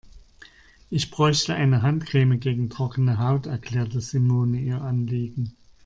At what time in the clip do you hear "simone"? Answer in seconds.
4.01-4.57